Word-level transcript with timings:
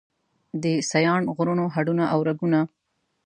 د 0.63 0.65
سیاڼ 0.89 1.21
غرونو 1.35 1.65
هډونه 1.75 2.03
او 2.13 2.19
رګونه 2.29 2.59